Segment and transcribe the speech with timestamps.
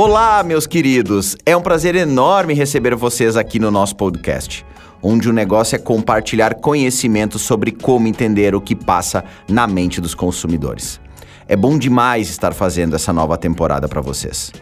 [0.00, 1.36] Olá, meus queridos!
[1.44, 4.64] É um prazer enorme receber vocês aqui no nosso podcast,
[5.02, 10.14] onde o negócio é compartilhar conhecimento sobre como entender o que passa na mente dos
[10.14, 11.00] consumidores.
[11.48, 14.52] É bom demais estar fazendo essa nova temporada para vocês.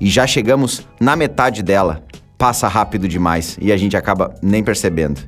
[0.00, 2.02] E já chegamos na metade dela.
[2.38, 5.20] Passa rápido demais e a gente acaba nem percebendo.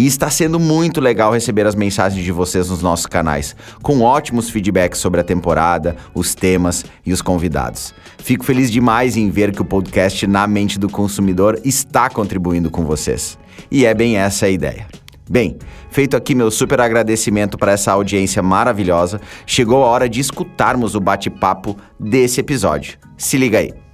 [0.00, 4.48] E está sendo muito legal receber as mensagens de vocês nos nossos canais, com ótimos
[4.48, 7.92] feedbacks sobre a temporada, os temas e os convidados.
[8.16, 12.82] Fico feliz demais em ver que o podcast Na Mente do Consumidor está contribuindo com
[12.82, 13.38] vocês.
[13.70, 14.86] E é bem essa a ideia.
[15.28, 15.58] Bem,
[15.90, 21.00] feito aqui meu super agradecimento para essa audiência maravilhosa, chegou a hora de escutarmos o
[21.00, 22.96] bate-papo desse episódio.
[23.18, 23.89] Se liga aí.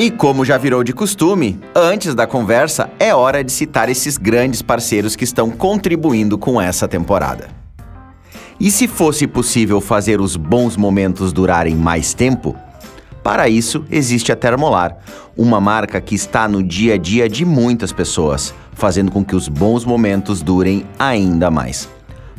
[0.00, 4.62] E como já virou de costume, antes da conversa é hora de citar esses grandes
[4.62, 7.48] parceiros que estão contribuindo com essa temporada.
[8.58, 12.56] E se fosse possível fazer os bons momentos durarem mais tempo,
[13.22, 14.96] para isso, existe a Termolar,
[15.36, 19.48] uma marca que está no dia a dia de muitas pessoas, fazendo com que os
[19.48, 21.90] bons momentos durem ainda mais.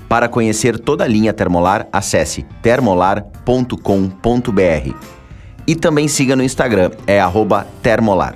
[0.09, 5.20] Para conhecer toda a linha Termolar, acesse termolar.com.br.
[5.67, 7.19] E também siga no Instagram, é
[7.81, 8.35] termolar.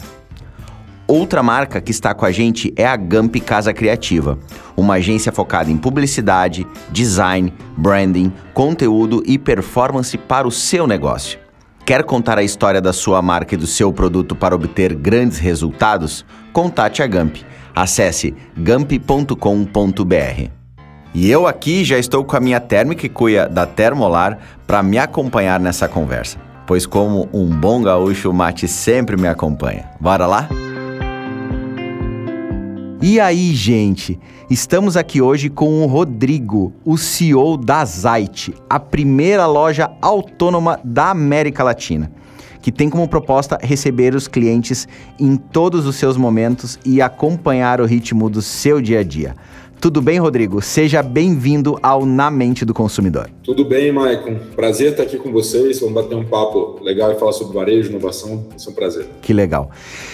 [1.07, 4.39] Outra marca que está com a gente é a Gamp Casa Criativa,
[4.75, 11.39] uma agência focada em publicidade, design, branding, conteúdo e performance para o seu negócio.
[11.85, 16.25] Quer contar a história da sua marca e do seu produto para obter grandes resultados?
[16.51, 17.35] Contate a Gamp.
[17.75, 19.35] Acesse gamp.com.br.
[21.13, 24.97] E eu aqui já estou com a minha térmica e cuia da Termolar para me
[24.97, 29.89] acompanhar nessa conversa, pois como um bom gaúcho, o mate sempre me acompanha.
[29.99, 30.49] Bora lá?
[33.01, 34.19] E aí, gente?
[34.49, 41.11] Estamos aqui hoje com o Rodrigo, o CEO da Zite, a primeira loja autônoma da
[41.11, 42.11] América Latina,
[42.61, 44.87] que tem como proposta receber os clientes
[45.19, 49.35] em todos os seus momentos e acompanhar o ritmo do seu dia a dia.
[49.79, 50.61] Tudo bem, Rodrigo?
[50.61, 53.29] Seja bem-vindo ao Na Mente do Consumidor.
[53.45, 54.39] Tudo bem, Maicon.
[54.55, 55.79] Prazer estar aqui com vocês.
[55.79, 58.43] Vamos bater um papo legal e falar sobre varejo, inovação.
[58.49, 59.05] Vai ser um prazer.
[59.21, 59.69] Que legal.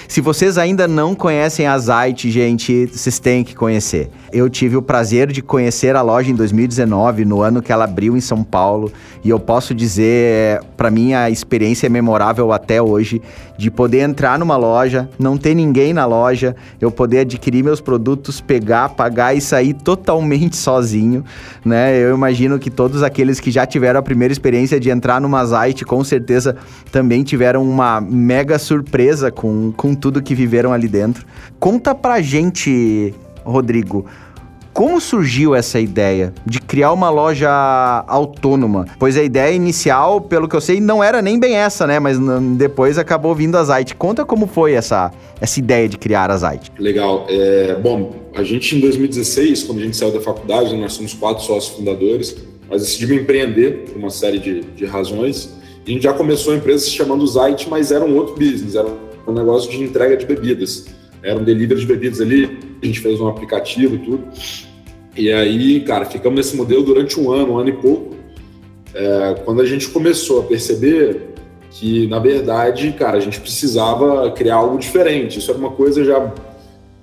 [0.06, 4.10] Se vocês ainda não conhecem a Zite, gente, vocês têm que conhecer.
[4.34, 8.18] Eu tive o prazer de conhecer a loja em 2019, no ano que ela abriu
[8.18, 8.92] em São Paulo,
[9.24, 13.22] e eu posso dizer, para mim a experiência é memorável até hoje
[13.58, 18.42] de poder entrar numa loja, não ter ninguém na loja, eu poder adquirir meus produtos,
[18.42, 21.24] pegar, pagar e sair totalmente sozinho,
[21.64, 21.98] né?
[21.98, 25.86] Eu imagino que todos aqueles que já tiveram a primeira experiência de entrar numa Zite,
[25.86, 26.56] com certeza
[26.92, 31.26] também tiveram uma mega surpresa com, com tudo que viveram ali dentro.
[31.60, 34.06] Conta pra gente, Rodrigo,
[34.74, 37.50] como surgiu essa ideia de criar uma loja
[38.08, 38.86] autônoma?
[38.98, 42.00] Pois a ideia inicial, pelo que eu sei, não era nem bem essa, né?
[42.00, 42.18] Mas
[42.58, 43.96] depois acabou vindo a Zite.
[43.96, 45.12] Conta como foi essa,
[45.42, 46.72] essa ideia de criar a Zite.
[46.80, 47.26] Legal.
[47.28, 51.44] É, bom, a gente em 2016, quando a gente saiu da faculdade, nós somos quatro
[51.44, 52.38] sócios fundadores,
[52.72, 55.54] nós decidimos empreender por uma série de, de razões.
[55.86, 58.88] A gente já começou a empresa se chamando Zite, mas era um outro business, era
[59.28, 60.86] um negócio de entrega de bebidas.
[61.22, 64.24] Era um delivery de bebidas ali, a gente fez um aplicativo e tudo.
[65.18, 68.16] E aí, cara, ficamos nesse modelo durante um ano, um ano e pouco.
[68.94, 71.32] É, quando a gente começou a perceber
[71.72, 75.40] que, na verdade, cara, a gente precisava criar algo diferente.
[75.40, 76.32] Isso era uma coisa já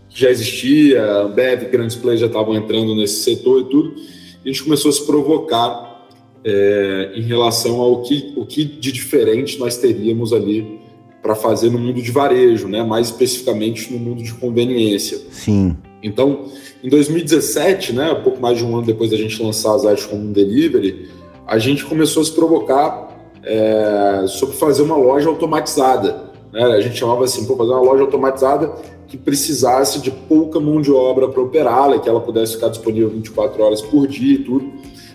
[0.09, 3.95] que já existia, a Bev, grandes players já estavam entrando nesse setor e tudo.
[4.45, 6.07] A gente começou a se provocar
[6.45, 10.79] é, em relação ao que, o que de diferente nós teríamos ali
[11.23, 12.83] para fazer no mundo de varejo, né?
[12.83, 15.19] mais especificamente no mundo de conveniência.
[15.31, 15.77] Sim.
[16.03, 16.47] Então,
[16.83, 20.07] em 2017, né, um pouco mais de um ano depois da gente lançar as artes
[20.07, 21.09] como um delivery,
[21.47, 23.09] a gente começou a se provocar
[23.43, 26.31] é, sobre fazer uma loja automatizada.
[26.53, 26.63] Né?
[26.63, 28.73] A gente chamava assim, pô, fazer uma loja automatizada
[29.09, 33.63] que precisasse de pouca mão de obra para operá-la, que ela pudesse ficar disponível 24
[33.63, 34.71] horas por dia e tudo.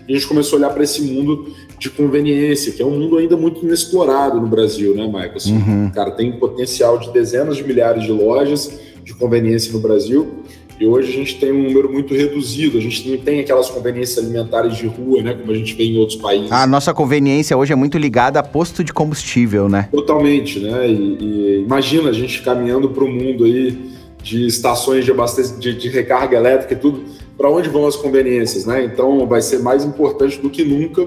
[0.06, 3.16] E a gente começou a olhar para esse mundo de conveniência, que é um mundo
[3.16, 5.36] ainda muito inexplorado no Brasil, né, Michael?
[5.36, 5.90] Assim, uhum.
[5.90, 10.42] Cara, tem potencial de dezenas de milhares de lojas de conveniência no Brasil.
[10.78, 14.18] E hoje a gente tem um número muito reduzido, a gente não tem aquelas conveniências
[14.24, 16.50] alimentares de rua, né, como a gente vê em outros países.
[16.50, 19.88] A nossa conveniência hoje é muito ligada a posto de combustível, né?
[19.92, 20.88] Totalmente, né?
[20.88, 25.12] E, e imagina a gente caminhando para o mundo aí de estações de,
[25.60, 27.04] de, de recarga elétrica e tudo,
[27.36, 28.84] para onde vão as conveniências, né?
[28.84, 31.06] Então vai ser mais importante do que nunca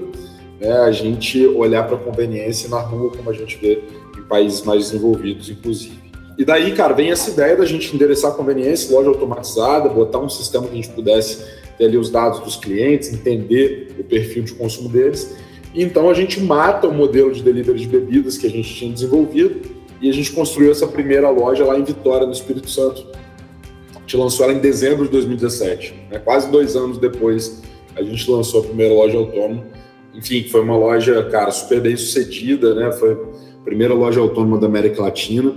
[0.60, 3.82] né, a gente olhar para a conveniência na rua, como a gente vê
[4.16, 6.07] em países mais desenvolvidos, inclusive.
[6.38, 10.28] E daí, cara, vem essa ideia da gente endereçar a conveniência, loja automatizada, botar um
[10.28, 11.44] sistema que a gente pudesse
[11.76, 15.36] ter ali os dados dos clientes, entender o perfil de consumo deles.
[15.74, 19.62] Então a gente mata o modelo de delivery de bebidas que a gente tinha desenvolvido
[20.00, 23.04] e a gente construiu essa primeira loja lá em Vitória, no Espírito Santo.
[23.96, 26.20] A gente lançou ela em dezembro de 2017, né?
[26.20, 27.62] quase dois anos depois
[27.96, 29.66] a gente lançou a primeira loja autônoma.
[30.14, 32.92] Enfim, foi uma loja, cara, super bem sucedida, né?
[32.92, 35.54] Foi a primeira loja autônoma da América Latina.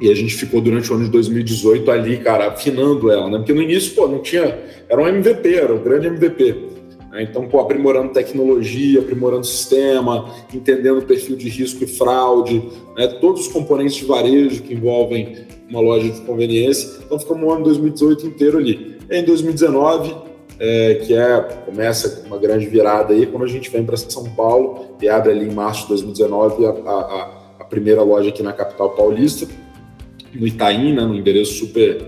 [0.00, 3.38] E a gente ficou durante o ano de 2018 ali, cara, afinando ela, né?
[3.38, 4.58] Porque no início, pô, não tinha.
[4.88, 6.56] Era um MVP, era um grande MVP.
[7.12, 7.22] Né?
[7.22, 12.60] Então, pô, aprimorando tecnologia, aprimorando sistema, entendendo o perfil de risco e fraude,
[12.96, 13.06] né?
[13.20, 16.98] todos os componentes de varejo que envolvem uma loja de conveniência.
[17.06, 18.98] Então, ficamos o ano de 2018 inteiro ali.
[19.08, 20.12] E em 2019,
[20.58, 24.96] é, que é começa uma grande virada aí, quando a gente vem para São Paulo
[25.00, 27.30] e abre ali em março de 2019 a, a,
[27.60, 29.46] a primeira loja aqui na capital paulista
[30.34, 32.02] no Itaim, né, no endereço super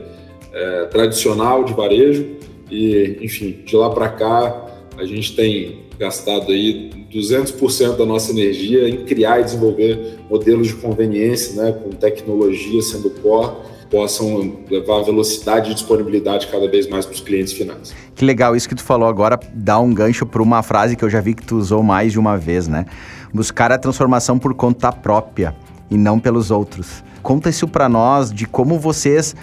[0.53, 2.27] é, tradicional de varejo.
[2.71, 4.67] E, enfim, de lá para cá,
[4.99, 10.75] a gente tem gastado aí 200% da nossa energia em criar e desenvolver modelos de
[10.75, 13.57] conveniência, né, com tecnologia sendo core,
[13.91, 17.95] possam levar velocidade e disponibilidade cada vez mais para os clientes finais.
[18.15, 21.11] Que legal, isso que tu falou agora dá um gancho para uma frase que eu
[21.11, 22.87] já vi que tu usou mais de uma vez, né?
[23.33, 25.55] Buscar a transformação por conta própria
[25.91, 27.05] e não pelos outros.
[27.27, 29.35] Conta isso para nós de como vocês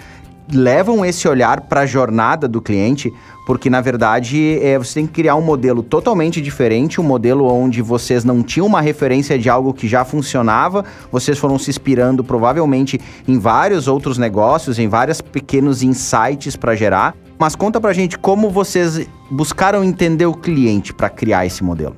[0.50, 3.12] levam esse olhar para a jornada do cliente,
[3.46, 7.82] porque na verdade é, você tem que criar um modelo totalmente diferente, um modelo onde
[7.82, 10.82] vocês não tinham uma referência de algo que já funcionava,
[11.12, 12.98] vocês foram se inspirando provavelmente
[13.28, 17.14] em vários outros negócios, em vários pequenos insights para gerar.
[17.38, 21.94] Mas conta pra gente como vocês buscaram entender o cliente para criar esse modelo.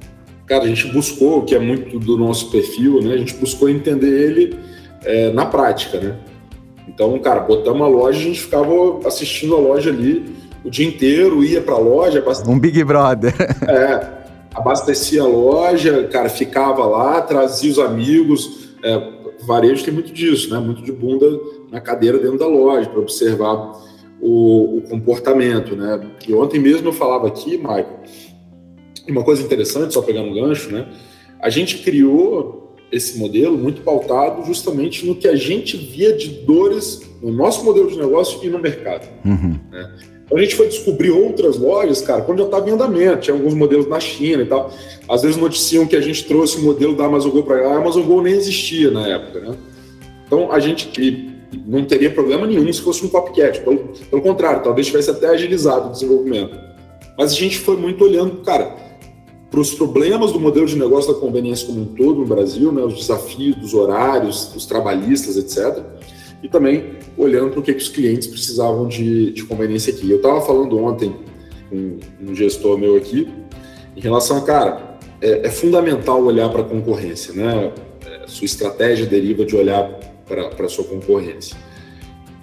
[0.46, 3.14] Cara, a gente buscou, que é muito do nosso perfil, né?
[3.14, 4.56] A gente buscou entender ele
[5.06, 6.16] é, na prática, né?
[6.88, 11.44] Então, cara, botamos a loja, a gente ficava assistindo a loja ali o dia inteiro,
[11.44, 12.18] ia para a loja.
[12.18, 12.50] Abastec...
[12.50, 13.32] Um Big Brother.
[13.68, 18.74] É, abastecia a loja, cara, ficava lá, trazia os amigos.
[18.82, 19.12] É,
[19.46, 20.58] varejo tem muito disso, né?
[20.58, 21.26] Muito de bunda
[21.70, 23.72] na cadeira dentro da loja para observar
[24.20, 26.00] o, o, comportamento, né?
[26.26, 28.00] E ontem mesmo eu falava aqui, Michael,
[29.08, 30.88] uma coisa interessante, só pegando um gancho, né?
[31.40, 37.02] A gente criou esse modelo muito pautado justamente no que a gente via de dores
[37.20, 39.08] no nosso modelo de negócio e no mercado.
[39.24, 39.58] Uhum.
[39.70, 39.92] Né?
[40.24, 43.54] Então a gente foi descobrir outras lojas, cara, quando já estava em andamento, tinha alguns
[43.54, 44.72] modelos na China e tal.
[45.08, 47.78] Às vezes noticiam que a gente trouxe o modelo da Amazon Go para lá, a
[47.78, 49.56] Amazon Go nem existia na época, né?
[50.26, 51.32] Então a gente
[51.64, 53.78] não teria problema nenhum se fosse um copycat, pelo,
[54.10, 56.58] pelo contrário, talvez tivesse até agilizado o desenvolvimento.
[57.16, 58.74] Mas a gente foi muito olhando, cara,
[59.56, 62.82] para os problemas do modelo de negócio da conveniência como um todo no Brasil, né,
[62.82, 65.82] os desafios dos horários, dos trabalhistas, etc.
[66.42, 70.10] E também olhando para o que, que os clientes precisavam de, de conveniência aqui.
[70.10, 71.16] Eu estava falando ontem
[71.70, 73.32] com um gestor meu aqui,
[73.96, 77.72] em relação a, cara, é, é fundamental olhar para a concorrência, né?
[78.04, 79.88] É, sua estratégia deriva de olhar
[80.26, 81.56] para a sua concorrência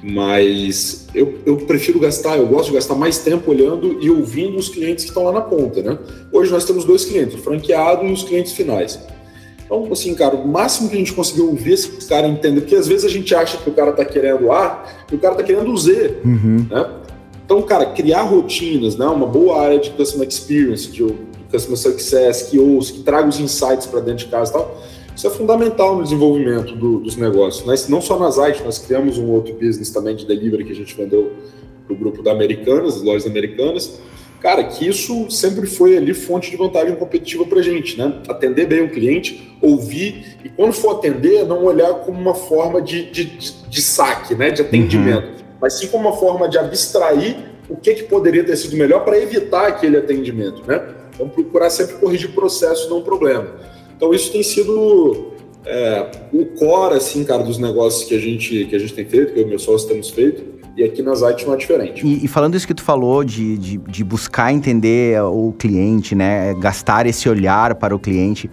[0.04, 4.68] mas eu, eu prefiro gastar, eu gosto de gastar mais tempo olhando e ouvindo os
[4.68, 5.98] clientes que estão lá na ponta, né?
[6.30, 9.00] Hoje nós temos dois clientes, o franqueado e os clientes finais.
[9.66, 12.86] Então, assim, cara, o máximo que a gente conseguiu ouvir esse cara entender, porque às
[12.86, 15.76] vezes a gente acha que o cara está querendo A e o cara está querendo
[15.78, 16.68] Z, uhum.
[16.70, 16.90] né?
[17.46, 19.06] Então, cara, criar rotinas, né?
[19.06, 21.16] Uma boa área de customer experience, de, de
[21.50, 24.84] customer success, que ouça, que traga os insights para dentro de casa e tal
[25.16, 27.66] isso é fundamental no desenvolvimento do, dos negócios.
[27.66, 30.76] Nós, não só nas IT, nós criamos um outro business também de delivery que a
[30.76, 31.34] gente vendeu
[31.86, 34.00] para o grupo da Americanas, as lojas americanas.
[34.42, 38.22] Cara, que isso sempre foi ali fonte de vantagem competitiva para a gente, né?
[38.28, 43.10] Atender bem o cliente, ouvir e quando for atender, não olhar como uma forma de,
[43.10, 43.26] de,
[43.70, 44.52] de saque, né?
[44.52, 45.46] De atendimento, uhum.
[45.62, 47.38] mas sim como uma forma de abstrair
[47.70, 50.94] o que, que poderia ter sido melhor para evitar aquele atendimento, né?
[51.14, 53.48] Então, procurar sempre corrigir processo, não problema.
[54.04, 55.28] Então isso tem sido
[55.66, 59.32] é, o core, assim, cara, dos negócios que a gente, que a gente tem feito,
[59.32, 60.44] que eu e meu sócio temos feito.
[60.76, 62.06] E aqui nas IT não é diferente.
[62.06, 66.54] E, e, falando isso que tu falou de, de, de buscar entender o cliente, né?
[66.56, 68.52] Gastar esse olhar para o cliente.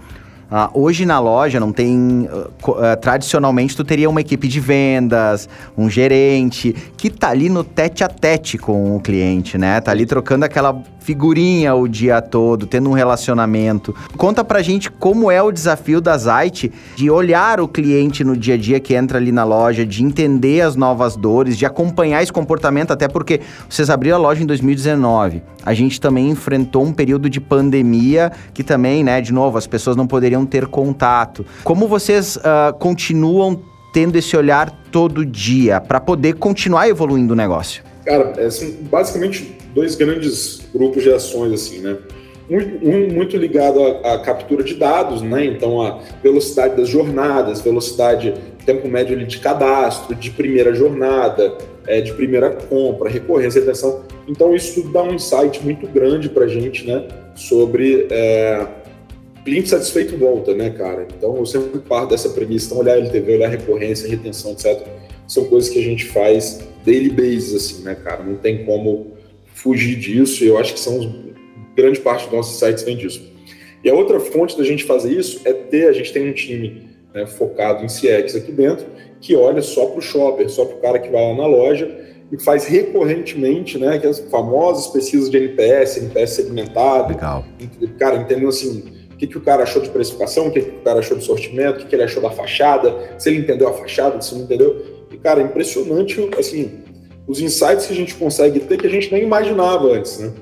[0.50, 2.28] Uh, hoje na loja não tem.
[2.30, 7.64] Uh, uh, tradicionalmente, tu teria uma equipe de vendas, um gerente, que tá ali no
[7.64, 9.80] tete a tete com o cliente, né?
[9.80, 13.92] Tá ali trocando aquela figurinha o dia todo, tendo um relacionamento.
[14.16, 18.54] Conta pra gente como é o desafio da Zite de olhar o cliente no dia
[18.54, 22.32] a dia que entra ali na loja, de entender as novas dores, de acompanhar esse
[22.32, 25.42] comportamento, até porque vocês abriram a loja em 2019.
[25.66, 29.96] A gente também enfrentou um período de pandemia que também, né, de novo, as pessoas
[29.96, 31.44] não poderiam ter contato.
[31.64, 33.60] Como vocês uh, continuam
[33.92, 37.89] tendo esse olhar todo dia para poder continuar evoluindo o negócio?
[38.10, 41.96] Cara, é, assim, basicamente dois grandes grupos de ações, assim, né?
[42.50, 45.44] Um, muito ligado à, à, captura de dados, né?
[45.44, 48.34] Então, a velocidade das jornadas, velocidade,
[48.66, 54.02] tempo médio de cadastro, de primeira jornada, é, de primeira compra, recorrência, retenção.
[54.26, 57.06] Então, isso dá um insight muito grande para a gente, né?
[57.36, 58.66] Sobre é,
[59.44, 61.06] cliente satisfeito volta, né, cara?
[61.16, 62.66] Então, eu sempre parto dessa premissa.
[62.66, 64.84] Então, olhar LTV, olhar recorrência, retenção, etc.
[65.30, 68.24] São coisas que a gente faz daily basis, assim, né, cara?
[68.24, 69.12] Não tem como
[69.54, 70.42] fugir disso.
[70.42, 71.22] E eu acho que são
[71.76, 73.30] grande parte dos nossos sites vem disso.
[73.84, 76.88] E a outra fonte da gente fazer isso é ter, a gente tem um time
[77.14, 78.84] né, focado em CX aqui dentro,
[79.20, 81.88] que olha só para o shopper, só para o cara que vai lá na loja
[82.32, 87.14] e faz recorrentemente, né, aquelas famosas pesquisas de NPS, NPS segmentado.
[87.14, 87.44] Legal.
[88.00, 88.82] Cara, entendendo assim,
[89.12, 91.22] o que, que o cara achou de precificação, o que, que o cara achou de
[91.22, 94.42] sortimento, o que, que ele achou da fachada, se ele entendeu a fachada, se não
[94.42, 94.99] entendeu.
[95.10, 96.70] E, cara, é impressionante, assim,
[97.26, 100.32] os insights que a gente consegue ter que a gente nem imaginava antes, né?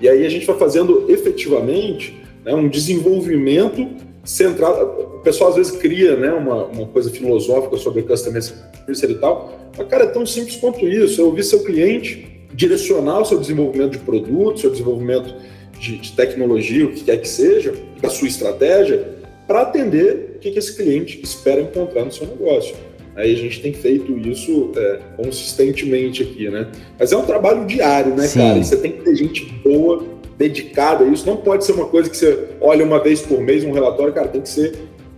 [0.00, 3.88] E aí a gente vai fazendo efetivamente né, um desenvolvimento
[4.24, 5.16] central.
[5.16, 9.58] O pessoal às vezes cria né, uma, uma coisa filosófica sobre customer service e tal,
[9.76, 11.20] mas, cara, é tão simples quanto isso.
[11.20, 15.34] Eu ouvir seu cliente direcionar o seu desenvolvimento de produto, seu desenvolvimento
[15.78, 19.14] de, de tecnologia, o que quer que seja, da sua estratégia,
[19.46, 22.74] para atender o que, que esse cliente espera encontrar no seu negócio.
[23.16, 26.68] Aí a gente tem feito isso é, consistentemente aqui, né?
[26.98, 28.40] Mas é um trabalho diário, né, Sim.
[28.40, 28.58] cara?
[28.58, 30.04] E você tem que ter gente boa,
[30.36, 31.26] dedicada a isso.
[31.26, 34.28] Não pode ser uma coisa que você olha uma vez por mês um relatório, cara,
[34.28, 34.74] tem que ser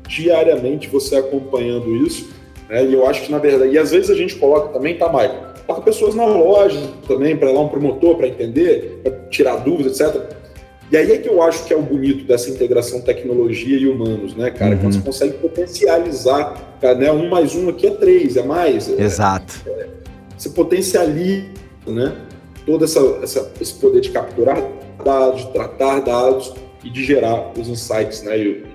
[0.07, 2.29] diariamente você acompanhando isso.
[2.69, 2.85] Né?
[2.85, 5.47] E eu acho que, na verdade, e às vezes a gente coloca também, tá, Michael?
[5.67, 9.99] Coloca pessoas na loja também, para ir lá um promotor, para entender, para tirar dúvidas,
[10.00, 10.23] etc.
[10.90, 14.37] E aí é que eu acho que é o bonito dessa integração tecnologia e humanos,
[14.37, 14.76] né, cara?
[14.76, 14.83] Uhum.
[14.83, 17.11] Quando você consegue potencializar, cara, né?
[17.11, 18.88] Um mais um aqui é três, é mais.
[18.88, 19.62] É, Exato.
[19.66, 19.88] É,
[20.37, 21.47] você potencializa,
[21.87, 22.16] né?
[22.64, 24.62] Todo essa, essa, esse poder de capturar
[25.05, 28.38] dados, de tratar dados e de gerar os insights, né?
[28.38, 28.65] E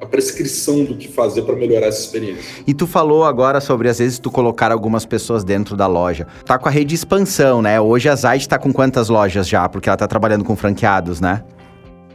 [0.00, 2.62] a prescrição do que fazer para melhorar essa experiência.
[2.66, 6.26] E tu falou agora sobre, às vezes, tu colocar algumas pessoas dentro da loja.
[6.44, 7.80] Tá com a rede de expansão, né?
[7.80, 9.68] Hoje a Zait tá com quantas lojas já?
[9.68, 11.42] Porque ela tá trabalhando com franqueados, né?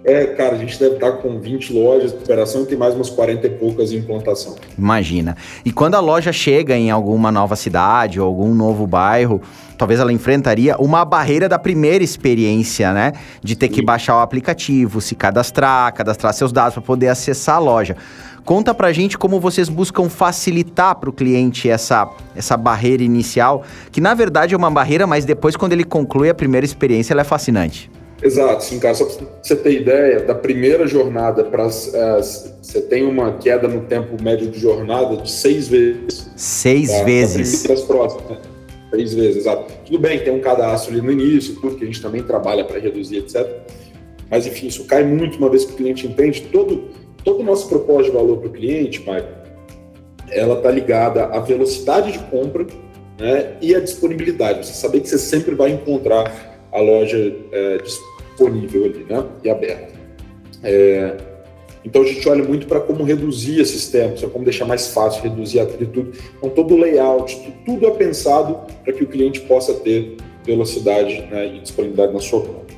[0.03, 3.09] É, cara, a gente deve estar com 20 lojas de operação e tem mais umas
[3.09, 4.55] 40 e poucas em implantação.
[4.77, 5.37] Imagina.
[5.63, 9.41] E quando a loja chega em alguma nova cidade ou algum novo bairro,
[9.77, 13.13] talvez ela enfrentaria uma barreira da primeira experiência, né?
[13.43, 13.73] De ter Sim.
[13.73, 17.95] que baixar o aplicativo, se cadastrar, cadastrar seus dados para poder acessar a loja.
[18.43, 24.01] Conta pra gente como vocês buscam facilitar para o cliente essa, essa barreira inicial, que
[24.01, 27.25] na verdade é uma barreira, mas depois, quando ele conclui a primeira experiência, ela é
[27.25, 27.89] fascinante.
[28.21, 28.93] Exato, sim, cara.
[28.93, 31.69] Só para você ter ideia, da primeira jornada para uh,
[32.61, 36.29] você tem uma queda no tempo médio de jornada de seis vezes.
[36.35, 37.03] Seis tá?
[37.03, 37.63] vezes.
[37.63, 38.37] Para as próximas, né?
[38.91, 39.71] Seis vezes, exato.
[39.85, 42.79] Tudo bem, tem um cadastro ali no início, tudo que a gente também trabalha para
[42.79, 43.47] reduzir, etc.
[44.29, 46.89] Mas enfim, isso cai muito uma vez que o cliente entende todo
[47.23, 49.27] todo o nosso propósito de valor para o cliente, Michael,
[50.29, 52.65] ela está ligada à velocidade de compra
[53.19, 54.65] né, e à disponibilidade.
[54.65, 57.17] Você saber que você sempre vai encontrar a loja
[57.51, 58.10] é, disponível
[58.47, 59.25] ali, né?
[59.43, 59.93] E aberta.
[60.63, 61.17] É,
[61.83, 65.59] então a gente olha muito para como reduzir esses tempos, como deixar mais fácil, reduzir
[65.59, 66.11] a tudo.
[66.37, 71.55] Então todo o layout, tudo é pensado para que o cliente possa ter velocidade né,
[71.55, 72.75] e disponibilidade na sua compra.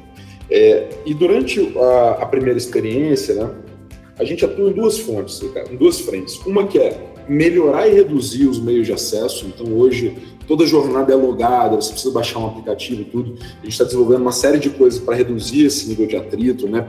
[0.49, 3.49] É, e durante a, a, primeira experiência, né,
[4.17, 5.41] a gente atua em duas fontes,
[5.71, 6.37] em duas frentes.
[6.45, 9.45] Uma que é melhorar e reduzir os meios de acesso.
[9.47, 10.15] Então hoje
[10.47, 13.35] toda jornada é logada, você precisa baixar um aplicativo e tudo.
[13.39, 16.85] A gente está desenvolvendo uma série de coisas para reduzir esse nível de atrito, né?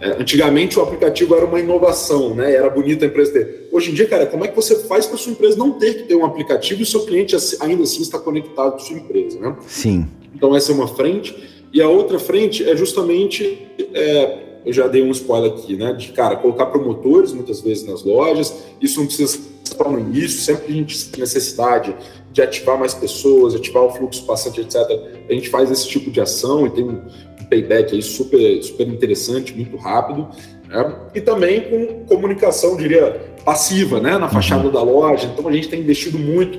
[0.00, 2.54] É, antigamente o aplicativo era uma inovação, né?
[2.54, 3.68] Era bonito a empresa ter.
[3.70, 6.02] Hoje em dia, cara, como é que você faz para sua empresa não ter que
[6.04, 9.56] ter um aplicativo e o seu cliente ainda assim está conectado com sua empresa, né?
[9.66, 10.08] Sim.
[10.34, 11.36] Então essa é uma frente.
[11.72, 15.92] E a outra frente é justamente, é, eu já dei um spoiler aqui, né?
[15.92, 18.54] De, cara, colocar promotores muitas vezes nas lojas.
[18.80, 19.38] Isso não precisa
[19.76, 21.94] para no início, sempre que a gente tem necessidade
[22.32, 24.76] de ativar mais pessoas, ativar o fluxo passante, etc.,
[25.28, 27.00] a gente faz esse tipo de ação e tem um
[27.48, 30.28] payback aí super, super interessante, muito rápido.
[30.68, 30.96] Né?
[31.14, 34.18] E também com comunicação, diria, passiva, né?
[34.18, 34.72] na fachada uhum.
[34.72, 35.26] da loja.
[35.32, 36.58] Então a gente tem investido muito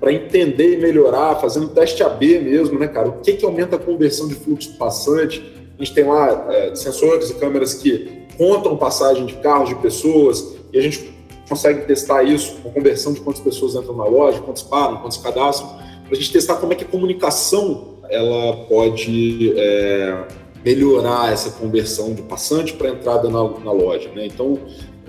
[0.00, 3.08] para entender e melhorar, fazendo teste AB mesmo, né, cara?
[3.08, 5.40] O que, que aumenta a conversão de fluxo passante?
[5.82, 10.54] A gente tem lá é, sensores e câmeras que contam passagem de carros, de pessoas,
[10.72, 11.12] e a gente
[11.48, 15.70] consegue testar isso, a conversão de quantas pessoas entram na loja, quantos param, quantos cadastram,
[16.04, 20.24] para a gente testar como é que a comunicação ela pode é,
[20.64, 24.08] melhorar essa conversão de passante para entrada na, na, loja.
[24.14, 24.26] Né?
[24.26, 24.60] Então,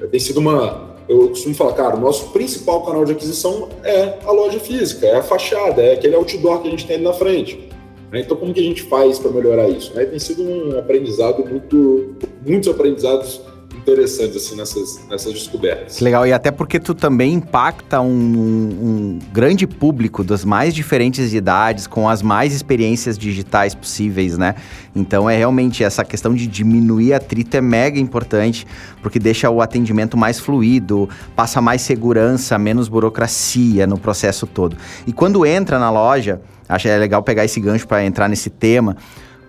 [0.10, 0.98] tem sido uma.
[1.08, 5.18] Eu costumo falar, cara, o nosso principal canal de aquisição é a loja física, é
[5.18, 7.73] a fachada, é aquele outdoor que a gente tem ali na frente.
[8.14, 8.20] Né?
[8.20, 9.92] Então, como que a gente faz para melhorar isso?
[9.96, 10.06] Né?
[10.06, 12.16] Tem sido um aprendizado muito,
[12.46, 13.42] muitos aprendizados
[13.76, 16.00] interessantes assim nessas, nessas descobertas.
[16.00, 21.88] Legal, e até porque tu também impacta um, um, grande público das mais diferentes idades,
[21.88, 24.56] com as mais experiências digitais possíveis, né?
[24.96, 28.66] Então é realmente essa questão de diminuir atrito é mega importante,
[29.02, 34.78] porque deixa o atendimento mais fluido, passa mais segurança, menos burocracia no processo todo.
[35.06, 36.40] E quando entra na loja,
[36.74, 38.96] acho é legal pegar esse gancho para entrar nesse tema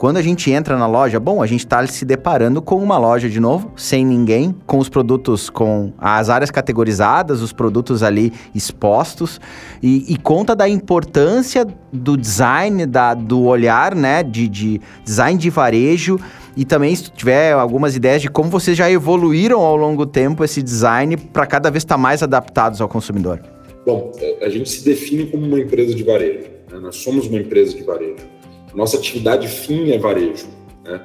[0.05, 3.29] quando a gente entra na loja, bom, a gente está se deparando com uma loja
[3.29, 9.41] de novo, sem ninguém, com os produtos, com as áreas categorizadas, os produtos ali expostos,
[9.83, 15.49] e, e conta da importância do design, da, do olhar, né, de, de design de
[15.49, 16.19] varejo.
[16.57, 20.45] E também, se tiver algumas ideias de como vocês já evoluíram ao longo do tempo
[20.45, 23.41] esse design para cada vez estar tá mais adaptados ao consumidor.
[23.87, 26.54] Bom, a gente se define como uma empresa de varejo.
[26.75, 26.81] Né?
[26.81, 28.27] Nós somos uma empresa de varejo.
[28.75, 30.47] Nossa atividade fim é varejo.
[30.85, 31.01] Né?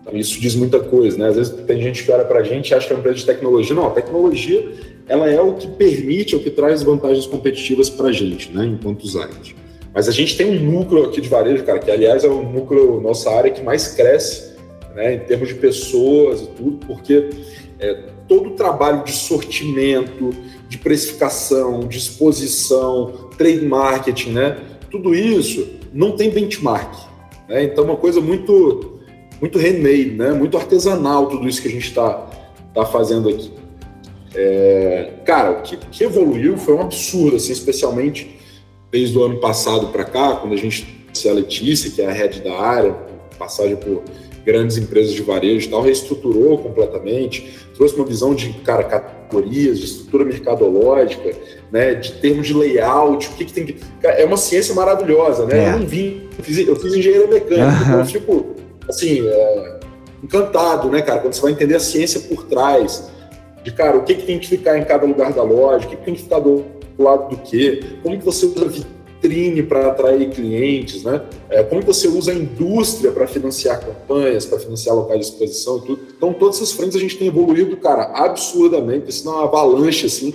[0.00, 1.18] Então, isso diz muita coisa.
[1.18, 1.28] Né?
[1.28, 3.18] Às vezes tem gente que olha para a gente e acha que é uma empresa
[3.18, 3.74] de tecnologia.
[3.74, 4.66] Não, a tecnologia
[5.06, 8.66] ela é o que permite, é o que traz vantagens competitivas para a gente, né?
[8.66, 9.54] enquanto usuários.
[9.94, 13.00] Mas a gente tem um núcleo aqui de varejo, cara, que aliás é o núcleo,
[13.00, 14.54] nossa área que mais cresce
[14.94, 17.30] né, em termos de pessoas e tudo, porque
[17.80, 17.94] é,
[18.28, 20.30] todo o trabalho de sortimento,
[20.68, 24.56] de precificação, de exposição, trade marketing, né,
[24.90, 26.94] tudo isso não tem benchmark.
[27.48, 27.64] Né?
[27.64, 29.00] Então, uma coisa muito,
[29.40, 30.32] muito handmade, né?
[30.32, 32.28] muito artesanal, tudo isso que a gente está
[32.74, 33.52] tá fazendo aqui.
[34.34, 38.38] É, cara, o que, que, evoluiu foi um absurdo, assim, especialmente
[38.90, 42.12] desde o ano passado para cá, quando a gente se a Letícia, que é a
[42.12, 42.92] head da área,
[43.38, 44.02] passagem por
[44.44, 48.84] grandes empresas de varejo e tal, reestruturou completamente, trouxe uma visão de cara,
[49.28, 51.30] categorias, de estrutura mercadológica,
[51.70, 53.76] né, de termos de layout, o que, que tem que.
[54.02, 55.64] É uma ciência maravilhosa, né?
[55.64, 55.68] É.
[55.68, 58.46] Eu não vim, eu fiz, eu fiz engenharia mecânica, então eu fico,
[58.88, 59.80] assim, é,
[60.24, 63.08] encantado, né, cara, quando você vai entender a ciência por trás,
[63.62, 65.96] de, cara, o que, que tem que ficar em cada lugar da loja, o que,
[65.96, 66.64] que tem que ficar do
[66.98, 68.86] lado do quê, como que você usa
[69.20, 71.22] vitrine para atrair clientes, né?
[71.50, 75.80] É, como você usa a indústria para financiar campanhas, para financiar locais de exposição e
[75.82, 76.02] tudo.
[76.16, 79.10] Então, todas essas frentes a gente tem evoluído, cara, absurdamente.
[79.10, 80.34] Isso não é uma avalanche, assim.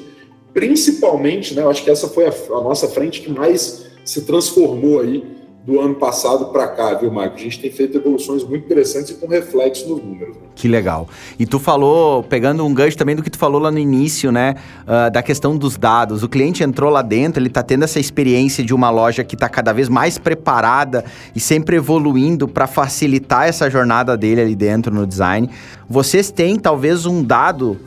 [0.54, 1.64] Principalmente, né?
[1.64, 5.24] Eu acho que essa foi a, a nossa frente que mais se transformou aí
[5.66, 7.38] do ano passado para cá, viu, Marco?
[7.38, 10.36] A gente tem feito evoluções muito interessantes e com reflexo nos números.
[10.36, 10.44] Né?
[10.56, 11.08] Que legal.
[11.40, 14.56] E tu falou, pegando um gancho também do que tu falou lá no início, né,
[14.82, 16.22] uh, da questão dos dados.
[16.22, 19.48] O cliente entrou lá dentro, ele está tendo essa experiência de uma loja que está
[19.48, 25.08] cada vez mais preparada e sempre evoluindo para facilitar essa jornada dele ali dentro no
[25.08, 25.50] design.
[25.88, 27.80] Vocês têm talvez um dado,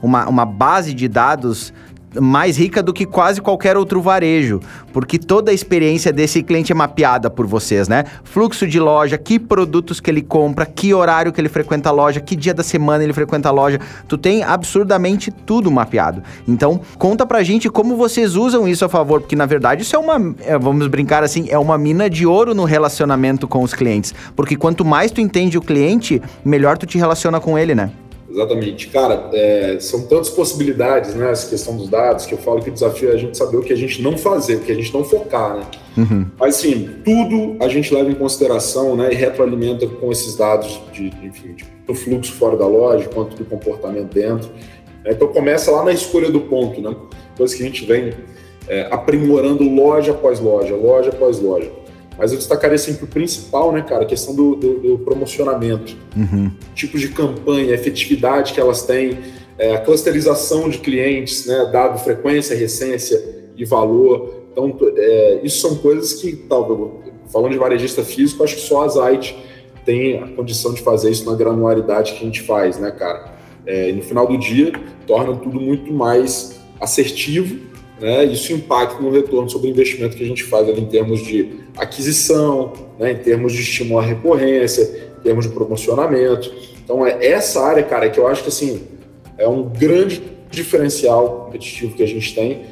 [0.00, 1.74] uma, uma base de dados
[2.20, 4.60] mais rica do que quase qualquer outro varejo,
[4.92, 8.04] porque toda a experiência desse cliente é mapeada por vocês, né?
[8.24, 12.20] Fluxo de loja, que produtos que ele compra, que horário que ele frequenta a loja,
[12.20, 16.22] que dia da semana ele frequenta a loja, tu tem absurdamente tudo mapeado.
[16.46, 19.98] Então, conta pra gente como vocês usam isso a favor, porque na verdade isso é
[19.98, 24.14] uma, é, vamos brincar assim, é uma mina de ouro no relacionamento com os clientes,
[24.34, 27.90] porque quanto mais tu entende o cliente, melhor tu te relaciona com ele, né?
[28.30, 28.88] Exatamente.
[28.88, 31.30] Cara, é, são tantas possibilidades, né?
[31.30, 33.62] Essa questão dos dados, que eu falo que o desafio é a gente saber o
[33.62, 35.66] que a gente não fazer, o que a gente não focar, né?
[35.96, 36.26] Uhum.
[36.38, 39.12] Mas, assim, tudo a gente leva em consideração, né?
[39.12, 43.44] E retroalimenta com esses dados de, enfim, de, do fluxo fora da loja, quanto do
[43.44, 44.50] comportamento dentro.
[45.06, 46.94] Então, começa lá na escolha do ponto, né?
[47.36, 48.12] Coisa que a gente vem
[48.68, 51.70] é, aprimorando loja após loja, loja após loja.
[52.18, 54.02] Mas eu destacaria sempre o principal, né, cara?
[54.02, 55.96] A questão do, do, do promocionamento.
[56.16, 56.50] Uhum.
[56.74, 59.18] Tipos de campanha, efetividade que elas têm,
[59.56, 61.70] é, a clusterização de clientes, né?
[61.72, 63.24] Dado frequência, recência
[63.56, 64.48] e valor.
[64.50, 66.90] Então, é, isso são coisas que, talvez,
[67.32, 69.38] falando de varejista físico, acho que só a Zite
[69.84, 73.38] tem a condição de fazer isso na granularidade que a gente faz, né, cara?
[73.64, 74.72] É, e no final do dia,
[75.06, 77.68] torna tudo muito mais assertivo
[78.00, 81.20] né, isso impacta no retorno sobre o investimento que a gente faz ali em termos
[81.20, 86.52] de aquisição, né, em termos de estímulo à recorrência, em termos de promocionamento.
[86.82, 88.82] Então, é essa área, cara, que eu acho que assim,
[89.36, 92.62] é um grande diferencial competitivo que a gente tem,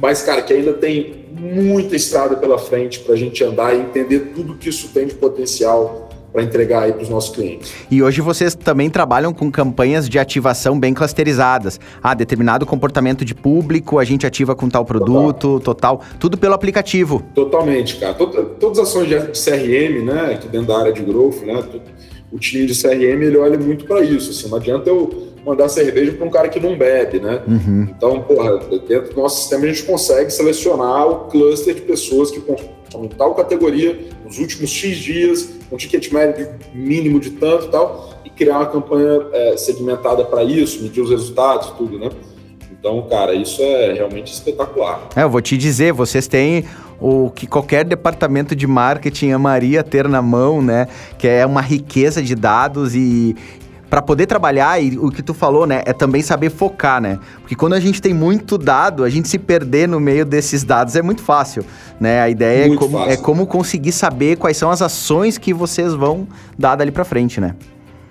[0.00, 4.32] mas, cara, que ainda tem muita estrada pela frente para a gente andar e entender
[4.34, 6.03] tudo que isso tem de potencial
[6.34, 7.72] para entregar aí para os nossos clientes.
[7.88, 11.78] E hoje vocês também trabalham com campanhas de ativação bem clusterizadas.
[12.02, 16.52] Ah, determinado comportamento de público, a gente ativa com tal produto, total, total tudo pelo
[16.52, 17.22] aplicativo.
[17.36, 18.14] Totalmente, cara.
[18.14, 21.62] Todas as ações de CRM, né, aqui dentro da área de growth, né,
[22.32, 24.32] o time de CRM ele olha muito para isso.
[24.32, 27.42] Assim, não adianta eu mandar cerveja para um cara que não bebe, né?
[27.46, 27.86] Uhum.
[27.96, 32.40] Então, porra, dentro do nosso sistema a gente consegue selecionar o cluster de pessoas que
[33.02, 38.14] em tal categoria, nos últimos X dias, um ticket médio mínimo de tanto e tal,
[38.24, 42.10] e criar uma campanha é, segmentada para isso, medir os resultados, tudo, né?
[42.70, 45.08] Então, cara, isso é realmente espetacular.
[45.16, 46.66] É, eu vou te dizer, vocês têm
[47.00, 50.86] o que qualquer departamento de marketing amaria ter na mão, né?
[51.18, 53.34] Que é uma riqueza de dados e,
[53.88, 57.18] para poder trabalhar, e o que tu falou, né, é também saber focar, né?
[57.40, 60.96] Porque quando a gente tem muito dado, a gente se perder no meio desses dados
[60.96, 61.64] é muito fácil,
[62.00, 62.20] né?
[62.20, 66.26] A ideia é como, é como conseguir saber quais são as ações que vocês vão
[66.58, 67.54] dar dali para frente, né?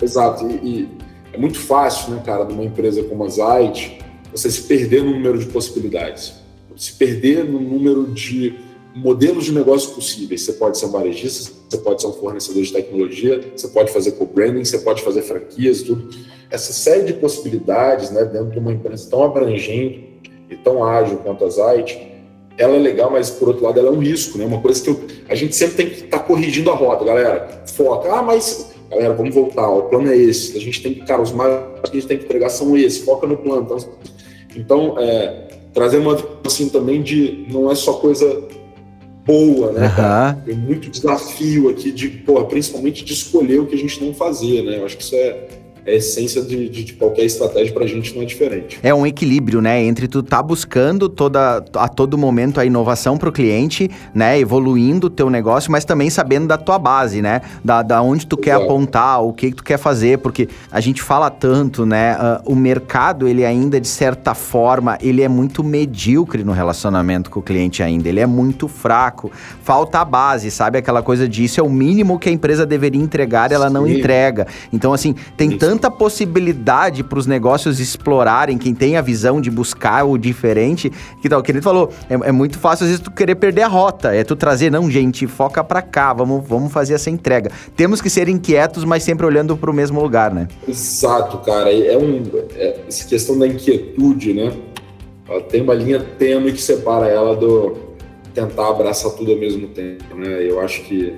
[0.02, 0.98] Exato, e, e,
[1.34, 4.00] é muito fácil, né, cara, numa empresa como a Zite,
[4.32, 6.34] você se perder no número de possibilidades,
[6.76, 8.56] se perder no número de
[8.96, 10.42] modelos de negócio possíveis.
[10.42, 14.12] Você pode ser um varejista, você pode ser um fornecedor de tecnologia, você pode fazer
[14.14, 16.10] co-branding, você pode fazer franquias, tudo.
[16.50, 21.44] Essa série de possibilidades né, dentro de uma empresa tão abrangente e tão ágil quanto
[21.46, 22.14] a Zite,
[22.58, 24.46] ela é legal, mas por outro lado ela é um risco, né?
[24.46, 27.64] Uma coisa que eu, a gente sempre tem que estar tá corrigindo a rota, galera.
[27.66, 28.14] Foca.
[28.14, 29.68] Ah, mas galera, vamos voltar.
[29.68, 30.56] O plano é esse.
[30.56, 33.04] A gente tem que, cara, os mais que a gente tem que entregar são esses.
[33.04, 33.64] Foca no plano.
[33.64, 33.78] Então,
[34.56, 38.44] então é, trazer uma assim também de não é só coisa
[39.26, 39.88] boa, né?
[39.88, 40.42] Uhum.
[40.46, 44.64] Tem muito desafio aqui de, pô, principalmente de escolher o que a gente não fazer,
[44.64, 44.80] né?
[44.80, 48.16] Eu acho que isso é a essência de, de, de qualquer estratégia para a gente
[48.16, 48.80] não é diferente.
[48.82, 49.84] É um equilíbrio, né?
[49.84, 54.40] Entre tu tá buscando toda, a todo momento a inovação para o cliente, né?
[54.40, 57.42] Evoluindo o teu negócio, mas também sabendo da tua base, né?
[57.64, 58.42] Da, da onde tu Exato.
[58.42, 62.16] quer apontar, o que, que tu quer fazer, porque a gente fala tanto, né?
[62.16, 67.40] Uh, o mercado, ele ainda, de certa forma, ele é muito medíocre no relacionamento com
[67.40, 68.08] o cliente ainda.
[68.08, 69.32] Ele é muito fraco.
[69.62, 70.78] Falta a base, sabe?
[70.78, 73.74] Aquela coisa de isso é o mínimo que a empresa deveria entregar, ela Sim.
[73.74, 74.48] não entrega.
[74.72, 79.50] Então, assim, tem tanto tanta possibilidade para os negócios explorarem, quem tem a visão de
[79.50, 83.10] buscar o diferente, que tal, que ele falou, é, é, muito fácil às vezes tu
[83.10, 86.94] querer perder a rota, é tu trazer, não, gente, foca para cá, vamos, vamos fazer
[86.94, 87.50] essa entrega.
[87.76, 90.48] Temos que ser inquietos, mas sempre olhando para o mesmo lugar, né?
[90.68, 92.22] Exato, cara, é um,
[92.56, 94.54] é, essa questão da inquietude, né?
[95.28, 97.78] Ela tem uma linha tênue que separa ela do
[98.32, 100.48] tentar abraçar tudo ao mesmo tempo, né?
[100.48, 101.16] Eu acho que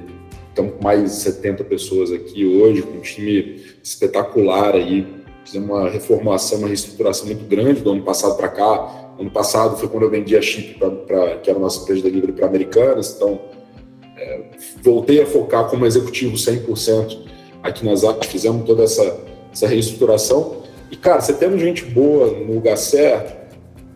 [0.55, 5.05] estamos com mais de 70 pessoas aqui hoje, com um time espetacular aí.
[5.43, 9.13] Fizemos uma reformulação, uma reestruturação muito grande do ano passado para cá.
[9.19, 12.01] Ano passado foi quando eu vendi a Chip, pra, pra, que era a nossa empresa
[12.01, 13.13] de delivery para americanas.
[13.15, 13.41] Então,
[14.17, 14.43] é,
[14.81, 17.19] voltei a focar como executivo 100%
[17.61, 18.25] aqui nas áreas.
[18.25, 19.19] Fizemos toda essa,
[19.51, 20.63] essa reestruturação.
[20.89, 23.35] E, cara, você tendo gente boa no lugar certo,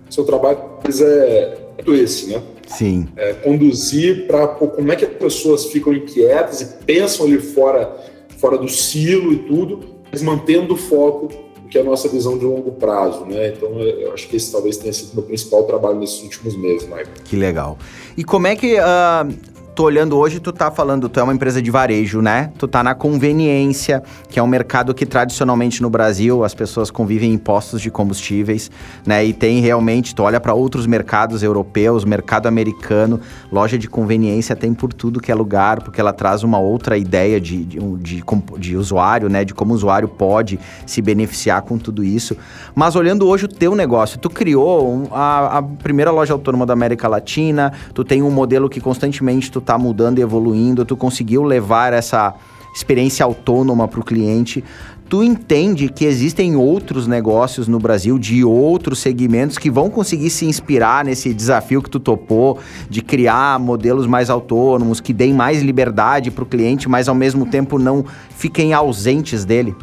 [0.10, 2.41] seu trabalho é, é esse, né?
[2.77, 3.08] Sim.
[3.17, 7.97] É, conduzir para como é que as pessoas ficam inquietas e pensam ali fora,
[8.38, 9.79] fora do silo e tudo,
[10.12, 13.49] mas mantendo o foco que é a nossa visão de longo prazo, né?
[13.49, 16.84] Então, eu acho que esse talvez tenha sido o meu principal trabalho nesses últimos meses,
[16.84, 17.08] Michael.
[17.23, 17.77] Que legal.
[18.17, 19.32] E como é que uh,
[19.80, 22.52] tô olhando hoje, tu tá falando, tu é uma empresa de varejo, né?
[22.58, 27.32] Tu tá na conveniência, que é um mercado que tradicionalmente no Brasil as pessoas convivem
[27.32, 28.70] em postos de combustíveis,
[29.06, 29.24] né?
[29.24, 34.74] E tem realmente, tu olha para outros mercados europeus, mercado americano, loja de conveniência tem
[34.74, 38.24] por tudo que é lugar, porque ela traz uma outra ideia de, de, de,
[38.58, 39.46] de usuário, né?
[39.46, 42.36] De como o usuário pode se beneficiar com tudo isso.
[42.76, 47.08] Mas olhando hoje o teu negócio, tu criou a, a primeira loja autônoma da América
[47.08, 51.93] Latina, tu tem um modelo que constantemente tu tá mudando e evoluindo, tu conseguiu levar
[51.93, 52.34] essa
[52.75, 54.63] experiência autônoma para o cliente.
[55.08, 60.45] Tu entende que existem outros negócios no Brasil de outros segmentos que vão conseguir se
[60.45, 62.58] inspirar nesse desafio que tu topou
[62.89, 67.45] de criar modelos mais autônomos, que deem mais liberdade para o cliente, mas ao mesmo
[67.45, 69.75] tempo não fiquem ausentes dele?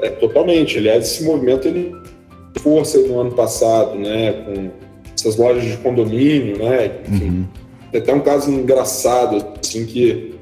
[0.00, 0.78] É, totalmente.
[0.78, 1.94] Aliás, esse movimento ele
[2.60, 4.70] força no ano passado, né, com
[5.14, 7.63] essas lojas de condomínio, né, enfim, uhum
[7.94, 10.34] tem até um caso engraçado, assim, que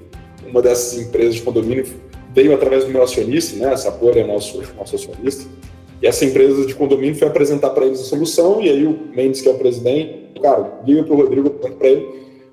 [0.47, 1.85] uma dessas empresas de condomínio
[2.35, 3.73] veio através do meu acionista, né?
[3.73, 5.45] A Sapor é nosso, nosso acionista.
[6.01, 9.43] E essa empresa de condomínio foi apresentar para eles a solução, e aí o Mendes,
[9.43, 12.09] que é o presidente, cara, liga para o Rodrigo, para ele,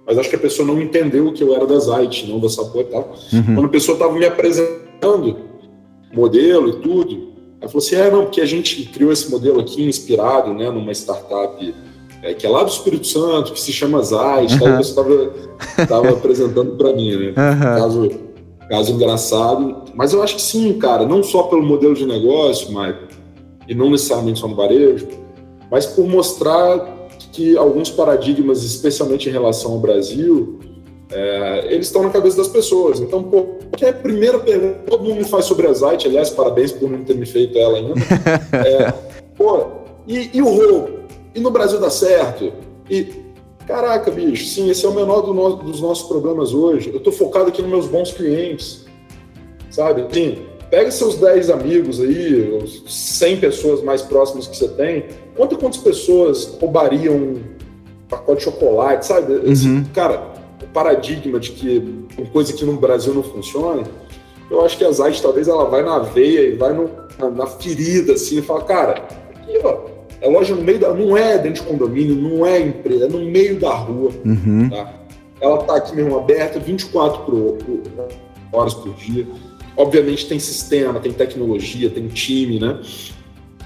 [0.05, 2.81] mas acho que a pessoa não entendeu que eu era da Zite, não da Sapor
[2.81, 3.15] e tal.
[3.31, 3.55] Uhum.
[3.55, 5.37] Quando a pessoa estava me apresentando
[6.13, 7.29] modelo e tudo,
[7.61, 10.91] ela falou assim, é, não, porque a gente criou esse modelo aqui inspirado, né, numa
[10.91, 11.73] startup
[12.21, 14.77] é, que é lá do Espírito Santo, que se chama Zait, uhum.
[14.77, 17.27] você estava apresentando para mim, né?
[17.27, 17.33] Uhum.
[17.33, 18.11] Caso,
[18.69, 19.83] caso engraçado.
[19.95, 23.07] Mas eu acho que sim, cara, não só pelo modelo de negócio, Michael,
[23.67, 25.07] e não necessariamente só no varejo,
[25.71, 26.97] mas por mostrar
[27.31, 30.59] que alguns paradigmas, especialmente em relação ao Brasil,
[31.11, 32.99] é, eles estão na cabeça das pessoas.
[32.99, 33.45] Então, pô,
[33.77, 36.71] que é a primeira pergunta que todo mundo me faz sobre a Zite, aliás, parabéns
[36.71, 37.93] por não ter me feito ela ainda.
[38.65, 38.93] É,
[39.37, 39.65] pô,
[40.07, 40.98] e, e o roubo?
[41.33, 42.51] E no Brasil dá certo.
[42.89, 43.29] E,
[43.69, 46.89] Caraca, bicho, sim, esse é o menor do no, dos nossos problemas hoje.
[46.89, 48.83] Eu estou focado aqui nos meus bons clientes,
[49.69, 50.07] sabe?
[50.11, 50.39] Sim,
[50.71, 55.05] pega seus 10 amigos aí, os 100 pessoas mais próximas que você tem,
[55.37, 57.43] conta quantas pessoas roubariam um
[58.09, 59.33] pacote de chocolate, sabe?
[59.33, 59.85] Uhum.
[59.93, 63.83] Cara, o paradigma de que uma coisa que no Brasil não funciona,
[64.49, 66.89] eu acho que a Zait talvez ela vai na veia e vai no,
[67.19, 69.88] na, na, ferida, assim, e fala, cara, aqui, ó,
[70.21, 70.93] é loja no meio da.
[70.93, 74.11] Não é dentro de condomínio, não é empresa, é no meio da rua.
[74.25, 74.69] Uhum.
[74.69, 74.93] Tá?
[75.41, 77.81] Ela tá aqui mesmo aberta 24 por, por,
[78.51, 79.25] horas por dia.
[79.77, 82.79] Obviamente tem sistema, tem tecnologia, tem time, né?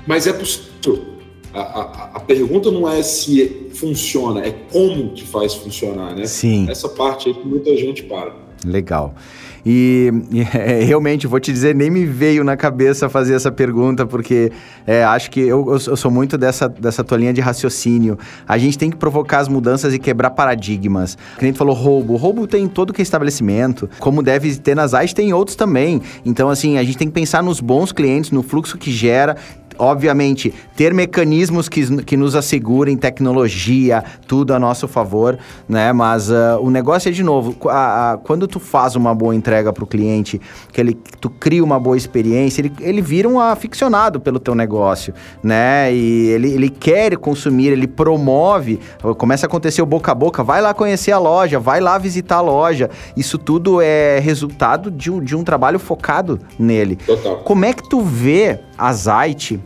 [0.05, 1.13] Mas é possível.
[1.53, 6.25] A, a, a, pergunta não é se funciona, é como que faz funcionar, né?
[6.25, 6.67] Sim.
[6.67, 8.33] Essa parte aí que muita gente para.
[8.65, 9.13] Legal.
[9.65, 10.11] E,
[10.53, 14.51] é, realmente, vou te dizer, nem me veio na cabeça fazer essa pergunta, porque
[14.85, 18.17] é, acho que eu, eu, sou muito dessa, dessa tua linha de raciocínio.
[18.47, 21.17] A gente tem que provocar as mudanças e quebrar paradigmas.
[21.35, 22.15] O cliente falou roubo.
[22.15, 23.89] Roubo tem em todo que é estabelecimento.
[23.99, 26.01] Como deve ter nas AIS, tem outros também.
[26.25, 29.37] Então, assim, a gente tem que pensar nos bons clientes, no fluxo que gera,
[29.77, 35.91] obviamente, ter mecanismos que, que nos assegurem tecnologia, tudo a nosso favor, né?
[35.93, 39.71] Mas uh, o negócio é, de novo, a, a, quando tu faz uma boa entrega
[39.71, 40.39] para o cliente,
[40.71, 45.13] que ele, tu cria uma boa experiência, ele, ele vira um aficionado pelo teu negócio,
[45.41, 45.93] né?
[45.93, 48.79] E ele, ele quer consumir, ele promove,
[49.17, 52.37] começa a acontecer o boca a boca, vai lá conhecer a loja, vai lá visitar
[52.37, 52.89] a loja.
[53.15, 56.95] Isso tudo é resultado de um, de um trabalho focado nele.
[56.95, 57.37] Total.
[57.37, 59.59] Como é que tu vê a Zite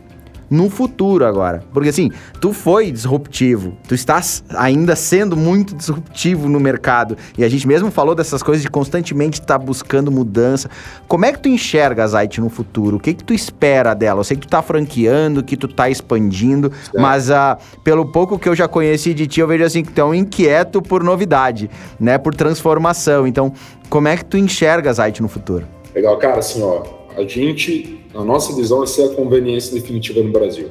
[0.50, 1.62] no futuro agora.
[1.72, 7.16] Porque assim, tu foi disruptivo, tu estás ainda sendo muito disruptivo no mercado.
[7.36, 10.70] E a gente mesmo falou dessas coisas de constantemente estar tá buscando mudança.
[11.06, 12.96] Como é que tu enxerga a Zite no futuro?
[12.96, 14.20] O que que tu espera dela?
[14.20, 18.48] Eu sei que tu tá franqueando, que tu tá expandindo, mas uh, pelo pouco que
[18.48, 21.70] eu já conheci de ti, eu vejo assim que tu é um inquieto por novidade,
[21.98, 22.18] né?
[22.18, 23.26] Por transformação.
[23.26, 23.52] Então,
[23.88, 25.66] como é que tu enxerga a Zite no futuro?
[25.94, 26.82] Legal, cara, assim, ó,
[27.16, 30.68] a gente a nossa visão é ser a conveniência definitiva no Brasil.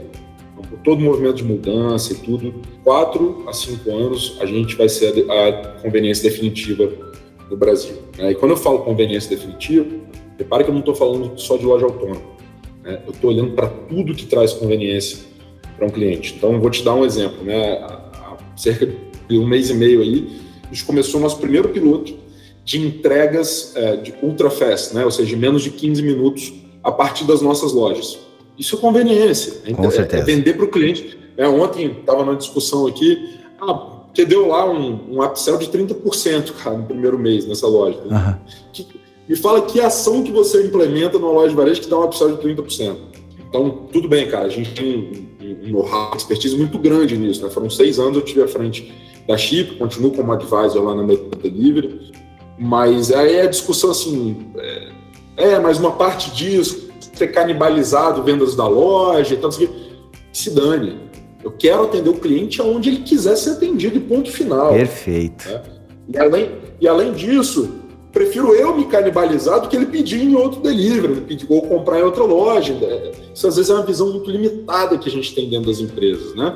[0.54, 4.76] Então, por todo o movimento de mudança e tudo, quatro a cinco anos a gente
[4.76, 6.92] vai ser a, conveniência definitiva
[7.50, 7.98] no Brasil.
[8.18, 8.32] Né?
[8.32, 9.86] E quando eu falo conveniência definitiva,
[10.38, 12.22] repare que eu não estou falando só de loja autônoma.
[12.84, 13.02] Né?
[13.06, 15.20] Eu estou olhando para tudo que traz conveniência
[15.76, 16.34] para um cliente.
[16.38, 17.44] Então, vou te dar um exemplo.
[17.44, 17.74] Né?
[17.74, 18.88] Há cerca
[19.30, 20.28] de um mês e meio aí,
[20.64, 22.16] a gente começou o nosso primeiro piloto
[22.66, 25.06] de entregas é, de ultra fast, né?
[25.06, 26.52] ou seja, de menos de 15 minutos
[26.88, 28.18] a partir das nossas lojas.
[28.58, 29.56] Isso é conveniência.
[29.66, 31.20] É, Com é, é vender para o cliente.
[31.36, 36.54] É, ontem estava na discussão aqui, ah, que deu lá um, um upsell de 30%,
[36.54, 38.00] cara, no primeiro mês nessa loja.
[38.06, 38.36] Uhum.
[38.72, 38.88] Que,
[39.28, 42.38] me fala que ação que você implementa numa loja de varejo que dá um upsell
[42.38, 42.96] de 30%.
[43.50, 47.44] Então, tudo bem, cara, a gente tem um, know-how, expertise muito grande nisso.
[47.44, 47.50] Né?
[47.50, 48.94] Foram seis anos eu tive à frente
[49.28, 52.14] da Chip, continuo como advisor lá na Mercado Delivery,
[52.58, 54.48] mas aí é a discussão assim,
[55.38, 59.70] é, é, mas uma parte disso, ter canibalizado vendas da loja e tal, que
[60.34, 60.98] se dane.
[61.44, 64.74] Eu quero atender o cliente aonde ele quiser ser atendido e ponto final.
[64.74, 65.48] Perfeito.
[65.48, 65.62] Né?
[66.10, 67.70] E, além, e além disso,
[68.12, 72.24] prefiro eu me canibalizar do que ele pedir em outro delivery, ou comprar em outra
[72.24, 72.76] loja.
[73.34, 76.36] Isso às vezes é uma visão muito limitada que a gente tem dentro das empresas,
[76.36, 76.56] né?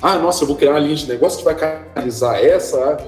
[0.00, 2.98] Ah, nossa, eu vou criar uma linha de negócio que vai canibalizar essa.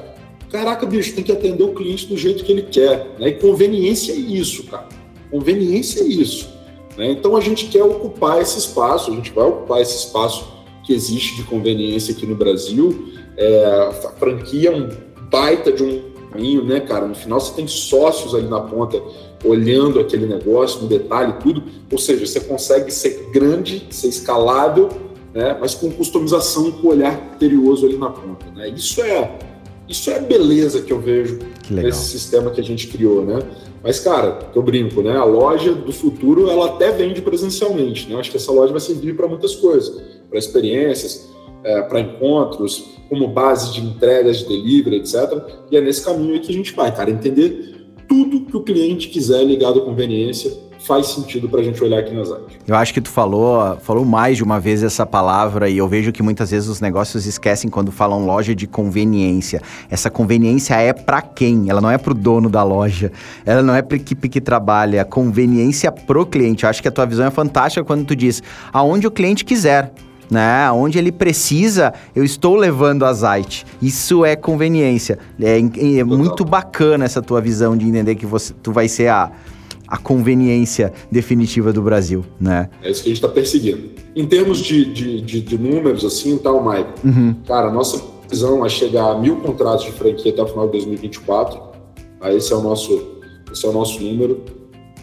[0.50, 3.14] Caraca, bicho, tem que atender o cliente do jeito que ele quer.
[3.18, 3.28] Né?
[3.28, 4.86] E conveniência é isso, cara.
[5.30, 6.48] Conveniência é isso.
[6.96, 7.10] Né?
[7.10, 10.52] Então a gente quer ocupar esse espaço, a gente vai ocupar esse espaço
[10.84, 13.08] que existe de conveniência aqui no Brasil.
[13.36, 14.88] É, a franquia é um
[15.30, 17.06] baita de um caminho, né, cara?
[17.06, 19.02] No final você tem sócios ali na ponta
[19.44, 24.88] olhando aquele negócio no detalhe tudo, ou seja, você consegue ser grande, ser escalável,
[25.34, 28.68] né, mas com customização, com olhar criterioso ali na ponta, né?
[28.68, 29.38] Isso é
[29.88, 33.40] isso é a beleza que eu vejo que nesse sistema que a gente criou, né?
[33.82, 35.14] Mas, cara, eu brinco, né?
[35.14, 38.14] A loja do futuro, ela até vende presencialmente, né?
[38.14, 41.30] Eu acho que essa loja vai servir para muitas coisas, para experiências,
[41.62, 45.14] é, para encontros, como base de entregas de delivery, etc.
[45.70, 47.74] E é nesse caminho aí que a gente vai, cara, entender
[48.08, 50.50] tudo que o cliente quiser ligado à conveniência
[50.86, 52.52] faz sentido para a gente olhar aqui nas áreas.
[52.66, 56.12] Eu acho que tu falou, falou mais de uma vez essa palavra e eu vejo
[56.12, 59.62] que muitas vezes os negócios esquecem quando falam loja de conveniência.
[59.90, 61.70] Essa conveniência é para quem?
[61.70, 63.10] Ela não é para o dono da loja,
[63.46, 66.64] ela não é para equipe que trabalha, a conveniência pro cliente.
[66.64, 68.42] Eu acho que a tua visão é fantástica quando tu diz
[68.72, 69.92] aonde o cliente quiser
[70.30, 70.70] né?
[70.72, 73.66] Onde ele precisa, eu estou levando a Zite.
[73.80, 75.18] Isso é conveniência.
[75.40, 79.30] É, é muito bacana essa tua visão de entender que você, tu vai ser a
[79.86, 82.70] a conveniência definitiva do Brasil, né?
[82.82, 83.90] É isso que a gente está perseguindo.
[84.14, 87.34] Em termos de, de, de, de, números, assim, tal, Mike, uhum.
[87.46, 91.60] cara, nossa previsão é chegar a mil contratos de franquia até o final de 2024.
[92.20, 93.20] Aí esse é o nosso,
[93.52, 94.42] esse é o nosso número.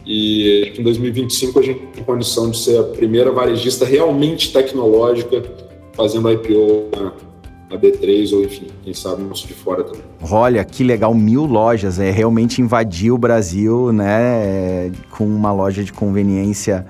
[0.05, 5.43] E em 2025 a gente tem condição de ser a primeira varejista realmente tecnológica
[5.93, 6.89] fazendo IPO
[7.71, 10.01] na, na B3 ou enfim, quem sabe nosso de fora também.
[10.29, 15.93] Olha, que legal, mil lojas, é realmente invadir o Brasil, né, com uma loja de
[15.93, 16.85] conveniência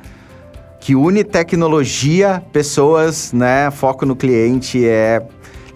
[0.82, 5.22] que une tecnologia, pessoas, né, foco no cliente, é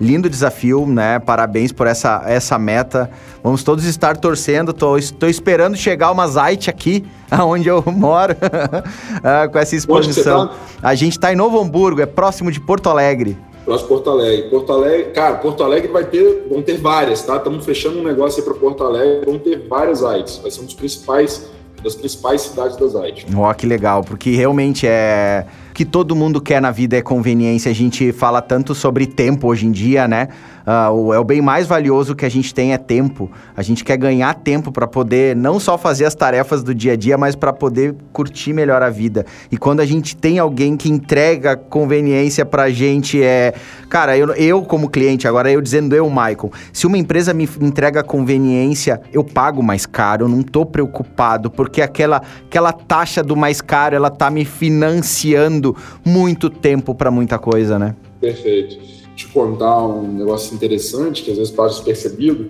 [0.02, 1.20] lindo desafio, né?
[1.20, 3.10] Parabéns por essa, essa meta.
[3.44, 4.74] Vamos todos estar torcendo.
[4.74, 8.36] Tô, estou esperando chegar uma Zite aqui, onde eu moro,
[9.24, 10.48] ah, com essa exposição.
[10.48, 10.56] Tá?
[10.82, 13.38] A gente está em Novo Hamburgo, é próximo de Porto Alegre.
[13.66, 14.50] Próximo Porto Alegre.
[14.50, 17.38] Porto Alegre, cara, Porto Alegre vai ter, vão ter várias, tá?
[17.38, 20.38] Estamos fechando um negócio aí para Porto Alegre, vão ter várias Zites.
[20.38, 21.50] Vai ser um dos principais,
[21.84, 23.26] das principais cidades das Zites.
[23.36, 27.70] Ó, oh, que legal, porque realmente é que todo mundo quer na vida é conveniência.
[27.70, 30.30] A gente fala tanto sobre tempo hoje em dia, né?
[30.66, 33.30] Uh, é o bem mais valioso que a gente tem é tempo.
[33.56, 36.96] A gente quer ganhar tempo para poder não só fazer as tarefas do dia a
[36.96, 39.26] dia, mas para poder curtir melhor a vida.
[39.52, 43.54] E quando a gente tem alguém que entrega conveniência para a gente, é.
[43.90, 48.02] Cara, eu, eu como cliente, agora eu dizendo eu, Michael, se uma empresa me entrega
[48.02, 53.60] conveniência, eu pago mais caro, eu não tô preocupado, porque aquela, aquela taxa do mais
[53.60, 55.65] caro, ela tá me financiando
[56.04, 57.96] muito tempo para muita coisa, né?
[58.20, 58.78] Perfeito.
[59.16, 62.50] Te contar um negócio interessante que às vezes passa despercebido.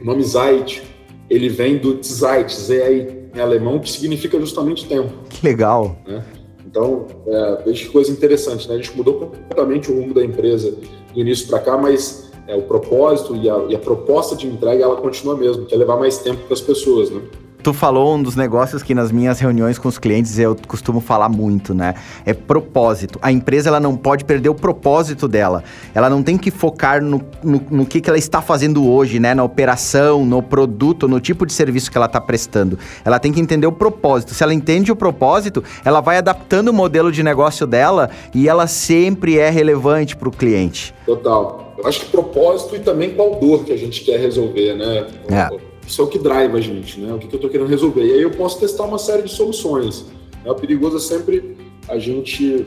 [0.00, 0.82] O nome Zeit,
[1.28, 5.12] ele vem do Zeit, Z em alemão, que significa justamente tempo.
[5.28, 5.96] Que legal.
[6.06, 6.24] Né?
[6.66, 8.74] Então, é, veja que coisa interessante, né?
[8.74, 12.62] A gente mudou completamente o rumo da empresa do início para cá, mas é, o
[12.62, 16.18] propósito e a, e a proposta de entrega, ela continua mesmo, que é levar mais
[16.18, 17.20] tempo para as pessoas, né?
[17.62, 21.28] Tu falou um dos negócios que nas minhas reuniões com os clientes eu costumo falar
[21.28, 21.94] muito, né?
[22.24, 23.18] É propósito.
[23.20, 25.62] A empresa ela não pode perder o propósito dela.
[25.94, 29.34] Ela não tem que focar no, no, no que, que ela está fazendo hoje, né?
[29.34, 32.78] Na operação, no produto, no tipo de serviço que ela está prestando.
[33.04, 34.32] Ela tem que entender o propósito.
[34.32, 38.66] Se ela entende o propósito, ela vai adaptando o modelo de negócio dela e ela
[38.66, 40.94] sempre é relevante para o cliente.
[41.04, 41.74] Total.
[41.76, 45.06] Eu acho que propósito e também qual dor que a gente quer resolver, né?
[45.28, 47.12] É isso é o que drive a gente, né?
[47.12, 48.06] O que, eu estou querendo resolver.
[48.06, 50.06] E aí eu posso testar uma série de soluções.
[50.44, 50.48] Né?
[50.48, 51.56] O perigoso é sempre
[51.88, 52.64] a gente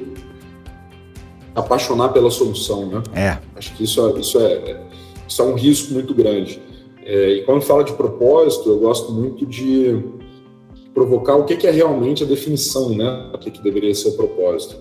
[1.56, 3.02] apaixonar pela solução, né?
[3.16, 3.38] É.
[3.56, 4.88] Acho que isso é, isso é,
[5.26, 6.62] isso é um risco muito grande.
[7.02, 10.04] É, e quando fala de propósito, eu gosto muito de
[10.94, 13.32] provocar o que, que é realmente a definição, né?
[13.34, 14.76] O que, que deveria ser o propósito.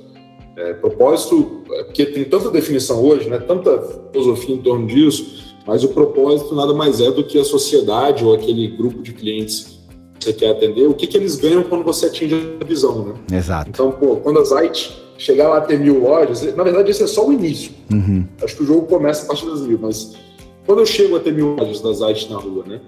[0.56, 3.38] É, propósito, é porque tem tanta definição hoje, né?
[3.38, 8.24] Tanta filosofia em torno disso mas o propósito nada mais é do que a sociedade
[8.24, 9.80] ou aquele grupo de clientes
[10.18, 13.38] que você quer atender, o que, que eles ganham quando você atinge a visão, né?
[13.38, 13.70] Exato.
[13.70, 17.06] Então, pô, quando a Zite chegar lá a ter mil lojas, na verdade esse é
[17.06, 17.72] só o início.
[17.92, 18.24] Uhum.
[18.42, 20.14] Acho que o jogo começa a partir das mil, mas
[20.66, 22.80] quando eu chego a ter mil lojas da Zite na rua, né?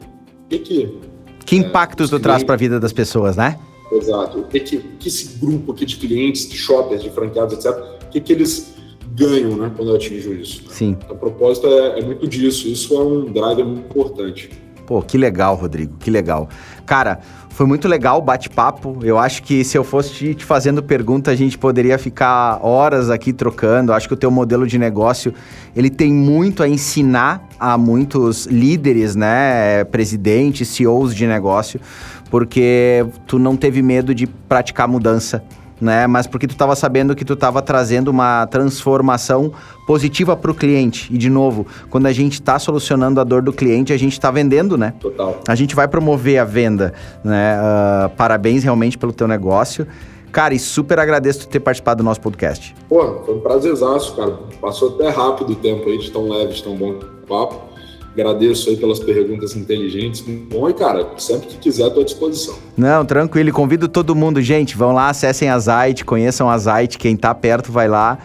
[0.45, 0.99] O que que...
[1.45, 3.59] Que impactos é, tu traz para a vida das pessoas, né?
[3.93, 4.39] Exato.
[4.41, 8.11] O que, que, que esse grupo aqui de clientes, de shoppers, de franqueados, etc., o
[8.11, 8.74] que, que eles
[9.15, 10.65] ganho né, quando eu atinjo isso.
[10.69, 10.97] Sim.
[11.03, 12.69] Então, a proposta é, é muito disso.
[12.69, 14.51] Isso é um driver muito importante.
[14.87, 16.49] Pô, que legal, Rodrigo, que legal.
[16.85, 18.99] Cara, foi muito legal o bate-papo.
[19.03, 23.33] Eu acho que se eu fosse te fazendo pergunta, a gente poderia ficar horas aqui
[23.33, 23.93] trocando.
[23.93, 25.33] Acho que o teu modelo de negócio,
[25.75, 31.81] ele tem muito a ensinar a muitos líderes, né, presidentes, CEOs de negócio,
[32.29, 35.43] porque tu não teve medo de praticar mudança
[35.85, 36.07] né?
[36.07, 39.53] Mas porque tu estava sabendo que tu estava trazendo uma transformação
[39.87, 41.13] positiva para o cliente.
[41.13, 44.31] E de novo, quando a gente está solucionando a dor do cliente, a gente está
[44.31, 44.95] vendendo, né?
[44.99, 45.39] Total.
[45.47, 47.59] A gente vai promover a venda, né?
[47.59, 49.87] Uh, parabéns realmente pelo teu negócio.
[50.33, 52.75] Cara, e super agradeço tu ter participado do nosso podcast.
[52.89, 54.33] Pô, foi um prazerzaço, cara.
[54.61, 57.74] Passou até rápido o tempo aí de tão leve, de tão bom papo.
[58.15, 60.21] Agradeço aí pelas perguntas inteligentes.
[60.21, 62.55] Bom, e cara, sempre que quiser, estou à disposição.
[62.77, 63.53] Não, tranquilo.
[63.53, 64.77] Convido todo mundo, gente.
[64.77, 66.97] Vão lá, acessem a Zite, conheçam a Zite.
[66.97, 68.17] Quem está perto vai lá.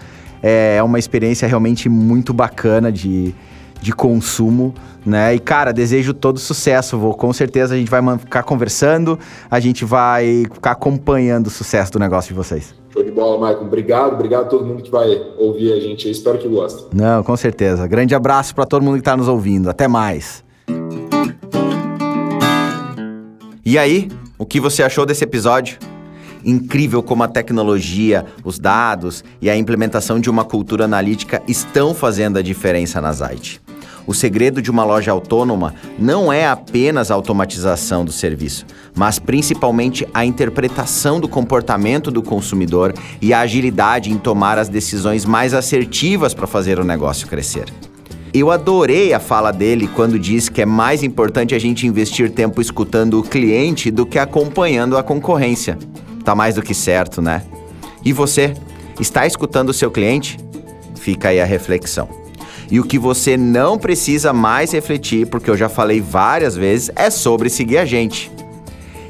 [0.43, 3.33] É, é uma experiência realmente muito bacana de,
[3.81, 5.33] de consumo, né?
[5.33, 6.95] E cara, desejo todo sucesso.
[6.95, 9.17] Vou com certeza a gente vai ficar conversando,
[9.49, 12.75] a gente vai ficar acompanhando o sucesso do negócio de vocês.
[13.19, 13.65] Bola, Maicon.
[13.65, 16.11] Obrigado, obrigado a todo mundo que vai ouvir a gente aí.
[16.13, 16.85] Espero que goste.
[16.93, 17.85] Não, com certeza.
[17.85, 19.69] Grande abraço para todo mundo que está nos ouvindo.
[19.69, 20.41] Até mais.
[23.65, 24.07] E aí,
[24.37, 25.77] o que você achou desse episódio?
[26.45, 32.39] Incrível como a tecnologia, os dados e a implementação de uma cultura analítica estão fazendo
[32.39, 33.61] a diferença na Zite.
[34.09, 40.03] O segredo de uma loja autônoma não é apenas a automatização do serviço, mas principalmente
[40.11, 42.91] a interpretação do comportamento do consumidor
[43.21, 47.65] e a agilidade em tomar as decisões mais assertivas para fazer o negócio crescer.
[48.33, 52.59] Eu adorei a fala dele quando diz que é mais importante a gente investir tempo
[52.59, 55.77] escutando o cliente do que acompanhando a concorrência.
[56.25, 57.43] Tá mais do que certo, né?
[58.03, 58.55] E você,
[58.99, 60.39] está escutando o seu cliente?
[60.95, 62.18] Fica aí a reflexão.
[62.71, 67.09] E o que você não precisa mais refletir, porque eu já falei várias vezes, é
[67.09, 68.31] sobre seguir a gente.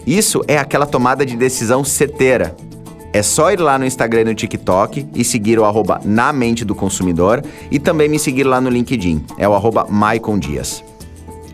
[0.08, 2.56] Isso é aquela tomada de decisão certeira.
[3.12, 6.64] É só ir lá no Instagram e no TikTok e seguir o arroba na mente
[6.64, 9.88] do consumidor e também me seguir lá no LinkedIn, é o arroba
[10.38, 10.84] Dias.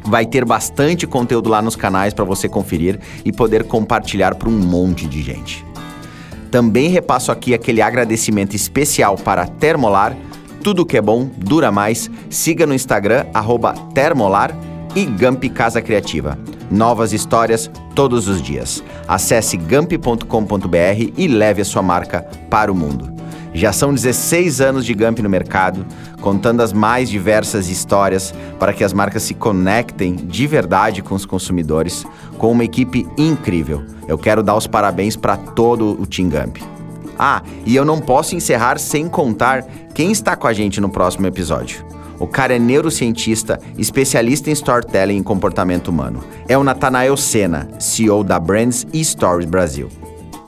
[0.04, 4.58] Vai ter bastante conteúdo lá nos canais para você conferir e poder compartilhar para um
[4.58, 5.66] monte de gente.
[6.52, 10.16] Também repasso aqui aquele agradecimento especial para Termolar.
[10.66, 12.10] Tudo que é bom dura mais.
[12.28, 13.28] Siga no Instagram,
[13.94, 14.50] Termolar
[14.96, 16.40] e Gamp Casa Criativa.
[16.72, 18.84] Novas histórias todos os dias.
[19.08, 23.14] Acesse gamp.com.br e leve a sua marca para o mundo.
[23.54, 25.86] Já são 16 anos de Gamp no mercado,
[26.20, 31.28] contando as mais diversas histórias para que as marcas se conectem de verdade com os
[31.28, 32.08] consumidores,
[32.40, 33.84] com uma equipe incrível.
[34.08, 36.58] Eu quero dar os parabéns para todo o Team Gamp.
[37.18, 39.64] Ah, e eu não posso encerrar sem contar
[39.94, 41.86] quem está com a gente no próximo episódio.
[42.20, 46.24] O cara é neurocientista, especialista em storytelling e comportamento humano.
[46.48, 49.90] É o Natanael Sena, CEO da Brands e Stories Brasil.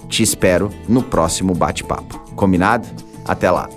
[0.08, 2.20] Te espero no próximo bate-papo.
[2.36, 2.88] Combinado?
[3.26, 3.68] Até lá!